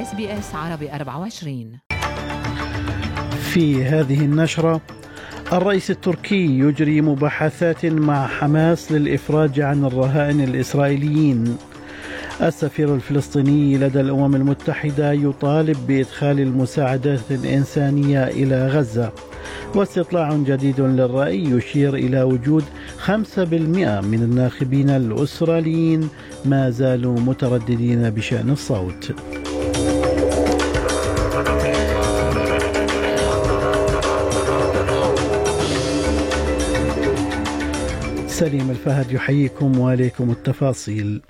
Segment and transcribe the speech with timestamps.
[0.00, 1.78] SBS عربي 24
[3.52, 4.80] في هذه النشرة
[5.52, 11.56] الرئيس التركي يجري مباحثات مع حماس للإفراج عن الرهائن الإسرائيليين.
[12.42, 19.12] السفير الفلسطيني لدى الأمم المتحدة يطالب بإدخال المساعدات الإنسانية إلى غزة.
[19.74, 22.64] واستطلاع جديد للرأي يشير إلى وجود
[22.98, 26.08] 5% من الناخبين الأستراليين
[26.44, 29.14] ما زالوا مترددين بشأن الصوت.
[38.40, 41.22] سليم الفهد يحييكم وعليكم التفاصيل.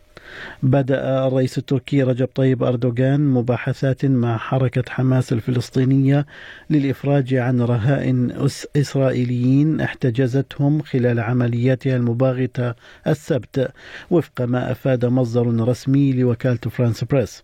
[0.63, 6.27] بدأ الرئيس التركي رجب طيب أردوغان مباحثات مع حركة حماس الفلسطينية
[6.71, 12.75] للإفراج عن رهائن إسرائيليين احتجزتهم خلال عملياتها المباغتة
[13.07, 13.73] السبت
[14.11, 17.43] وفق ما أفاد مصدر رسمي لوكالة فرانس بريس.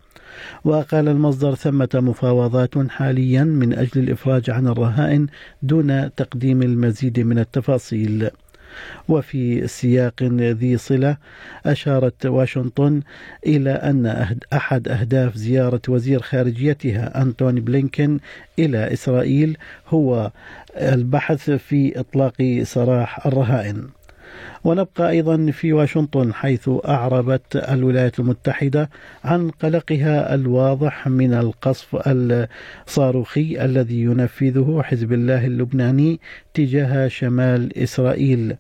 [0.65, 5.27] وقال المصدر ثمة مفاوضات حاليا من أجل الإفراج عن الرهائن
[5.63, 8.31] دون تقديم المزيد من التفاصيل.
[9.09, 11.17] وفي سياق ذي صلة
[11.67, 13.01] أشارت واشنطن
[13.47, 18.19] إلى أن أحد أهداف زيارة وزير خارجيتها أنتوني بلينكن
[18.59, 19.57] إلى إسرائيل
[19.89, 20.31] هو
[20.77, 23.89] البحث في إطلاق سراح الرهائن.
[24.65, 28.91] ونبقى أيضا في واشنطن حيث أعربت الولايات المتحدة
[29.25, 36.21] عن قلقها الواضح من القصف الصاروخي الذي ينفذه حزب الله اللبناني
[36.55, 38.57] تجاه شمال إسرائيل.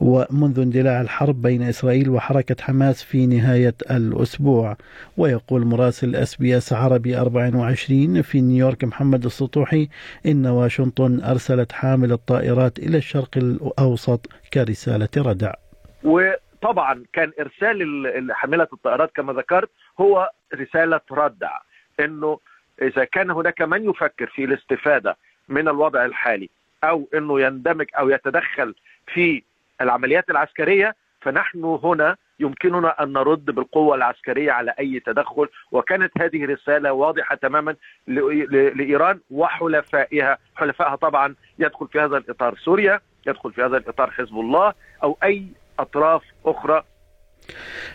[0.00, 4.76] ومنذ اندلاع الحرب بين إسرائيل وحركة حماس في نهاية الأسبوع
[5.16, 9.88] ويقول مراسل أس بي أس عربي 24 في نيويورك محمد السطوحي
[10.26, 15.52] إن واشنطن أرسلت حامل الطائرات إلى الشرق الأوسط كرسالة ردع.
[16.04, 21.58] وطبعا كان إرسال حاملة الطائرات كما ذكرت هو رسالة ردع
[22.00, 22.38] أنه
[22.82, 25.16] إذا كان هناك من يفكر في الاستفادة
[25.48, 26.50] من الوضع الحالي
[26.84, 28.74] أو أنه يندمج أو يتدخل
[29.14, 29.42] في
[29.80, 35.48] العمليات العسكرية فنحن هنا يمكننا أن نرد بالقوة العسكرية على أي تدخل.
[35.72, 37.76] وكانت هذه رسالة واضحة تماما
[38.06, 40.38] لإيران وحلفائها.
[40.54, 42.54] حلفائها طبعا يدخل في هذا الإطار.
[42.64, 45.46] سوريا يدخل في هذا الإطار حزب الله أو أي
[45.78, 46.82] أطراف أخرى.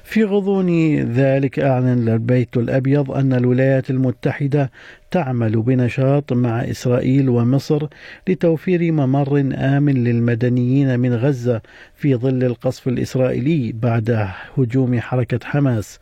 [0.03, 0.69] في غضون
[1.00, 4.72] ذلك أعلن البيت الأبيض أن الولايات المتحدة
[5.15, 7.87] تعمل بنشاط مع إسرائيل ومصر
[8.29, 11.61] لتوفير ممر آمن للمدنيين من غزة
[11.95, 14.27] في ظل القصف الإسرائيلي بعد
[14.57, 15.99] هجوم حركة حماس.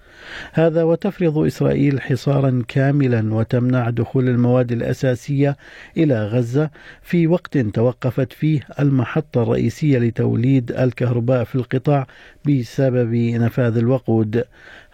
[0.53, 5.57] هذا وتفرض إسرائيل حصارا كاملا وتمنع دخول المواد الأساسية
[5.97, 6.69] إلى غزة
[7.01, 12.07] في وقت توقفت فيه المحطة الرئيسية لتوليد الكهرباء في القطاع
[12.47, 14.43] بسبب نفاذ الوقود.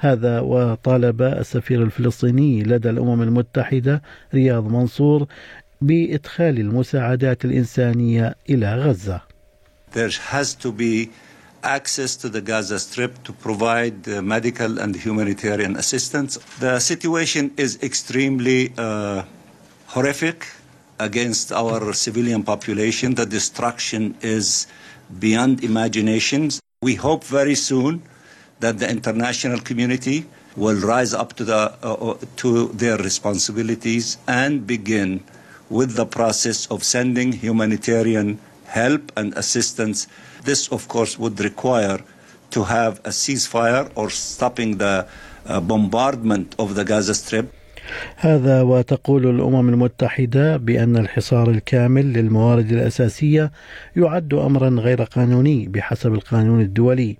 [0.01, 4.01] هذا وطالب السفير الفلسطيني لدى الأمم المتحدة
[4.33, 5.27] رياض منصور
[5.81, 9.21] بإدخال المساعدات الإنسانية إلى غزة.
[9.91, 11.09] There has to be
[11.63, 16.37] access to the Gaza Strip to provide uh, medical and humanitarian assistance.
[16.59, 19.23] The situation is extremely uh,
[19.87, 20.47] horrific
[20.99, 23.15] against our civilian population.
[23.15, 24.67] The destruction is
[25.19, 26.51] beyond imagination.
[26.81, 28.03] We hope very soon
[28.59, 30.25] that the international community
[30.55, 35.23] will rise up to, the, uh, uh to their responsibilities and begin
[35.69, 40.07] with the process of sending humanitarian help and assistance
[40.43, 41.99] this, of course, would require
[42.51, 45.07] to have a ceasefire or stopping the
[45.45, 47.53] uh, bombardment of the Gaza Strip.
[48.15, 53.51] هذا وتقول الأمم المتحدة بأن الحصار الكامل للموارد الأساسية
[53.95, 57.17] يعد امرا غير قانوني بحسب القانون الدولي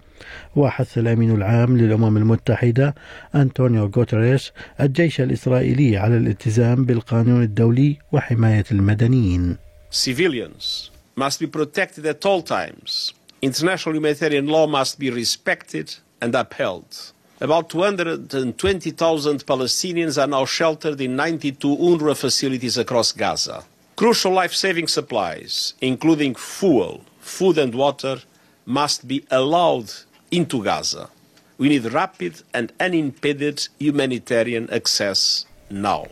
[0.55, 2.95] وحث الأمين العام للأمم المتحدة
[3.35, 9.57] أنطونيو غوتريش الجيش الإسرائيلي على الالتزام بالقانون الدولي وحماية المدنيين.
[9.91, 13.13] Civilians must be protected at all times.
[13.41, 17.13] International humanitarian law must be respected and upheld.
[17.41, 23.63] About 220,000 Palestinians are now sheltered in 92 UNRWA facilities across Gaza.
[23.95, 28.17] Crucial life saving supplies, including fuel, food, and water,
[28.65, 29.89] must be allowed
[30.31, 31.09] into Gaza.
[31.57, 36.07] We need rapid and unimpeded humanitarian access now.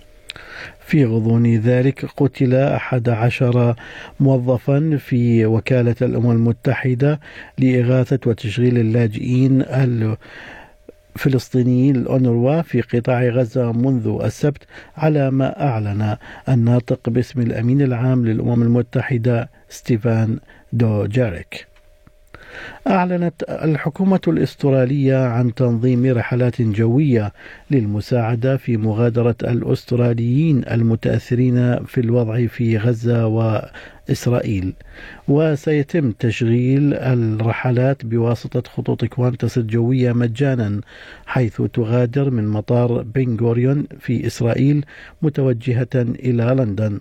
[0.88, 3.76] في غضون ذلك قتل أحد عشر
[4.20, 7.20] موظفا في وكالة الأمم المتحدة
[7.58, 9.62] لإغاثة وتشغيل اللاجئين
[11.18, 14.64] الفلسطينيين الأونروا في قطاع غزة منذ السبت
[14.98, 16.18] على ما أعلن
[16.50, 20.40] الناطق باسم الأمين العام للأمم المتحدة ستيفان
[20.74, 21.67] دو جاريك
[22.88, 27.34] أعلنت الحكومة الأسترالية عن تنظيم رحلات جوية
[27.72, 34.74] للمساعدة في مغادرة الأستراليين المتأثرين في الوضع في غزة وإسرائيل.
[35.28, 40.82] وسيتم تشغيل الرحلات بواسطة خطوط كوانتس الجوية مجانا
[41.26, 44.86] حيث تغادر من مطار بنغوريون في إسرائيل
[45.22, 47.00] متوجهة إلى لندن.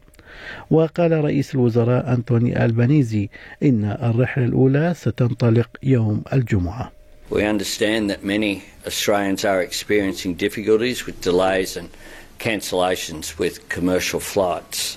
[0.71, 3.29] وقال رئيس الوزراء أنتوني ألبانيزي
[3.63, 6.93] إن الرحلة الأولى ستنطلق يوم الجمعة
[7.29, 11.89] We understand that many Australians are experiencing difficulties with delays and
[12.39, 14.97] cancellations with commercial flights.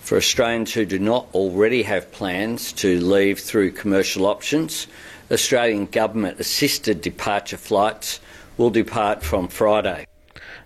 [0.00, 4.88] For Australians who do not already have plans to leave through commercial options,
[5.30, 8.18] Australian government assisted departure flights
[8.56, 10.06] will depart from Friday.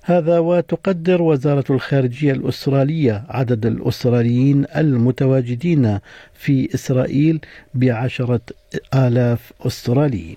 [0.04, 5.99] هذا وتقدر وزارة الخارجية الأسترالية عدد الأستراليين المتواجدين
[6.34, 7.40] في إسرائيل
[7.75, 8.40] بعشرة
[8.94, 10.37] آلاف أسترالي.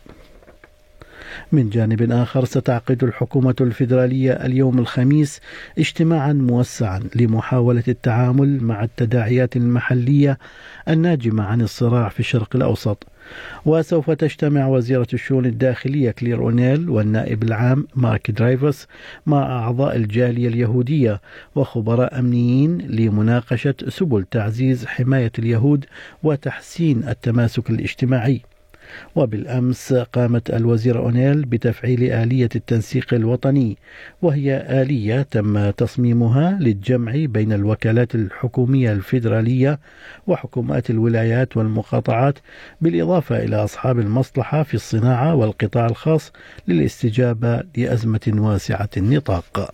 [1.51, 5.41] من جانب آخر ستعقد الحكومة الفيدرالية اليوم الخميس
[5.77, 10.38] اجتماعا موسعا لمحاولة التعامل مع التداعيات المحلية
[10.89, 13.07] الناجمة عن الصراع في الشرق الأوسط.
[13.66, 18.88] وسوف تجتمع وزيرة الشؤون الداخلية كلير أونيل والنائب العام مارك درايفوس
[19.25, 21.22] مع أعضاء الجالية اليهودية
[21.56, 25.86] وخبراء أمنيين لمناقشة سبل تعزيز حماية اليهود
[26.24, 28.42] وتحسين التماسك الاجتماعي.
[29.15, 33.77] وبالأمس قامت الوزير أونيل بتفعيل آلية التنسيق الوطني
[34.21, 39.79] وهي آلية تم تصميمها للجمع بين الوكالات الحكومية الفيدرالية
[40.27, 42.39] وحكومات الولايات والمقاطعات
[42.81, 46.31] بالإضافة إلى أصحاب المصلحة في الصناعة والقطاع الخاص
[46.67, 49.71] للاستجابة لأزمة واسعة النطاق.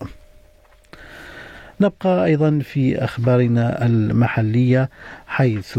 [1.80, 4.90] نبقى أيضا في أخبارنا المحلية
[5.26, 5.78] حيث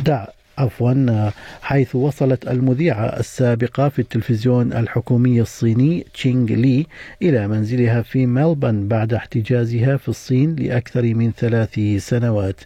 [0.00, 0.26] دع
[0.60, 1.30] عفوا
[1.62, 6.86] حيث وصلت المذيعة السابقة في التلفزيون الحكومي الصيني تشينغ لي
[7.22, 12.60] إلى منزلها في ملبن بعد احتجازها في الصين لأكثر من ثلاث سنوات.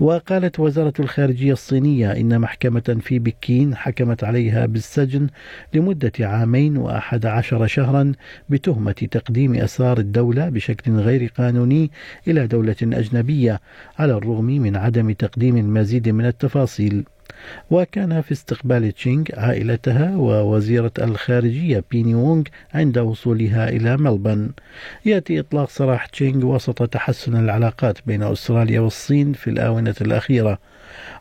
[0.00, 5.26] وقالت وزارة الخارجية الصينية إن محكمة في بكين حكمت عليها بالسجن
[5.74, 8.12] لمدة عامين وأحد عشر شهرا
[8.48, 11.90] بتهمة تقديم أسرار الدولة بشكل غير قانوني
[12.28, 13.60] إلى دولة أجنبية
[13.98, 17.04] على الرغم من عدم تقديم المزيد من التفاصيل.
[17.71, 22.43] وكان في استقبال تشينغ عائلتها ووزيرة الخارجية بيني وونغ
[22.73, 24.51] عند وصولها إلى ملبن
[25.05, 30.59] يأتي إطلاق سراح تشينغ وسط تحسن العلاقات بين أستراليا والصين في الآونة الأخيرة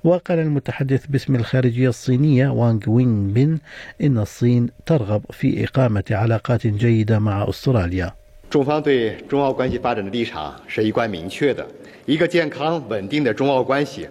[0.04, 3.58] وقال المتحدث باسم الخارجية الصينية وانغ وين بن
[4.02, 8.12] إن الصين ترغب في إقامة علاقات جيدة مع أستراليا
[8.50, 11.66] 中方对中澳关系发展的立场是一贯明确的，
[12.06, 14.08] 一个健康稳定的中澳关系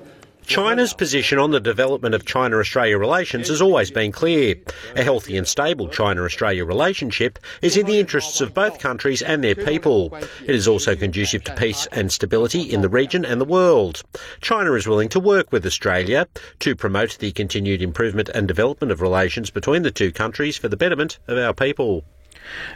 [0.49, 4.55] China's position on the development of China Australia relations has always been clear.
[4.97, 9.45] A healthy and stable China Australia relationship is in the interests of both countries and
[9.45, 10.11] their people.
[10.15, 14.03] It is also conducive to peace and stability in the region and the world.
[14.41, 16.27] China is willing to work with Australia
[16.61, 20.79] to promote the continued improvement and development of relations between the two countries for the
[20.79, 22.05] betterment of our people.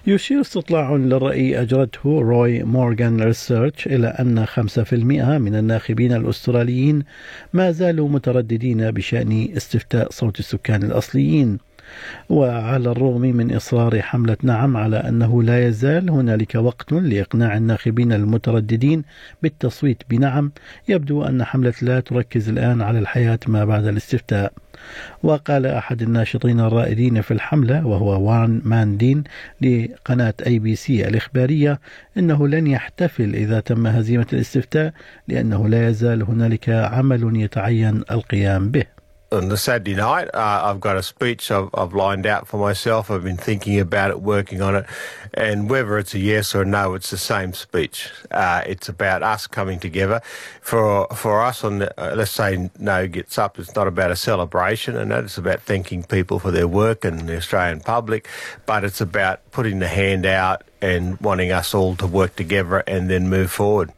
[0.07, 7.05] يشير استطلاع للرأي أجرته روي مورغان ريسيرش إلى أن 5% من الناخبين الأستراليين
[7.53, 11.59] ما زالوا مترددين بشأن استفتاء صوت السكان الأصليين.
[12.29, 19.05] وعلى الرغم من إصرار حملة نعم على أنه لا يزال هنالك وقت لإقناع الناخبين المترددين
[19.43, 20.53] بالتصويت بنعم
[20.89, 24.53] يبدو أن حملة لا تركز الآن على الحياة ما بعد الاستفتاء.
[25.23, 29.25] وقال أحد الناشطين الرائدين في الحملة وهو وان ماندين
[29.61, 31.81] لقناة أي بي سي الإخبارية
[32.19, 34.93] أنه لن يحتفل إذا تم هزيمة الاستفتاء
[35.29, 38.92] لأنه لا يزال هنالك عمل يتعين القيام به.
[39.33, 43.11] On the Saturday night, uh, I've got a speech I've, I've, lined out for myself.
[43.11, 44.87] I've been thinking about it, working on it,
[45.35, 48.11] and whether it's a yes or a no, it's the same speech.
[48.31, 50.21] Uh, it's about us coming together.
[50.61, 54.17] For for us, on the, uh, let's say no gets up, it's not about a
[54.17, 58.29] celebration, and it's about thanking people for their work and the Australian public,
[58.67, 63.09] but it's about putting the hand out and wanting us all to work together and
[63.09, 63.93] then move forward.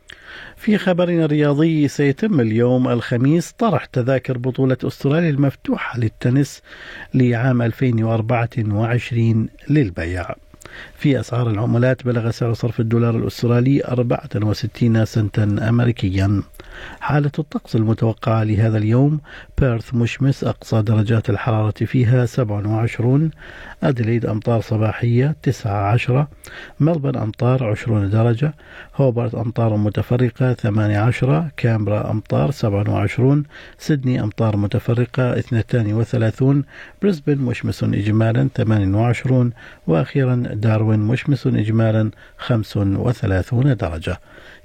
[0.64, 6.62] في خبرنا الرياضي سيتم اليوم الخميس طرح تذاكر بطولة أستراليا المفتوحة للتنس
[7.14, 10.26] لعام 2024 للبيع
[10.96, 16.42] في أسعار العملات بلغ سعر صرف الدولار الأسترالي 64 سنتا أمريكيا.
[17.00, 19.20] حالة الطقس المتوقعة لهذا اليوم
[19.60, 23.30] بيرث مشمس أقصى درجات الحرارة فيها 27
[23.82, 26.26] أدليد أمطار صباحية 19
[26.80, 28.54] ملبن أمطار 20 درجة
[28.96, 33.44] هوبرت أمطار متفرقة 18 كامبرا أمطار 27
[33.78, 36.64] سيدني أمطار متفرقة 32
[37.02, 39.52] بريسبن مشمس إجمالا 28
[39.86, 44.20] وأخيرا داروين مشمس إجمالا 35 درجة.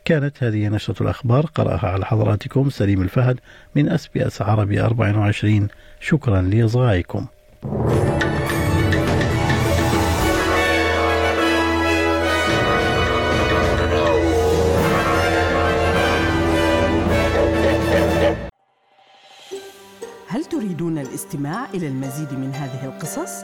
[0.06, 3.40] كانت هذه نشرة الأخبار قرأها على حضراتكم سليم الفهد
[3.76, 5.68] من أس بي أس عربي 24
[6.00, 7.26] شكرا لإصغائكم.
[20.28, 23.44] هل تريدون الاستماع إلى المزيد من هذه القصص؟